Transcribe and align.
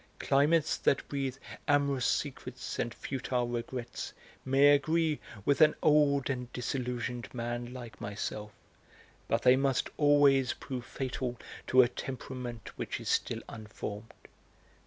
Climates 0.17 0.77
that 0.77 1.07
breathe 1.07 1.37
amorous 1.67 2.07
secrets 2.07 2.79
and 2.79 2.91
futile 2.91 3.47
regrets 3.47 4.13
may 4.43 4.69
agree 4.73 5.19
with 5.45 5.61
an 5.61 5.75
old 5.83 6.27
and 6.27 6.51
disillusioned 6.53 7.31
man 7.35 7.71
like 7.71 8.01
myself; 8.01 8.49
but 9.27 9.43
they 9.43 9.55
must 9.55 9.91
always 9.97 10.53
prove 10.53 10.85
fatal 10.85 11.37
to 11.67 11.83
a 11.83 11.87
temperament 11.87 12.75
which 12.79 12.99
is 12.99 13.09
still 13.09 13.43
unformed. 13.47 14.11